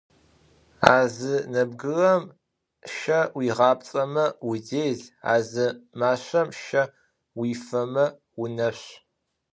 A 0.95 0.97
zı 1.15 1.35
nebgırem 1.53 2.23
şe 2.95 3.19
vuiğapts'eme 3.35 4.25
vudel, 4.47 4.99
a 5.33 5.35
zı 5.49 5.67
maşşem 5.99 6.49
şe 6.63 6.83
vuifeme 7.37 8.05
vuneşsu. 8.37 8.97